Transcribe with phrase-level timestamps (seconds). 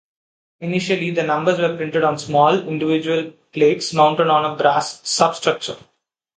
[0.61, 5.77] Initially, the numbers were printed on small, individual plaques mounted on a brass substructure.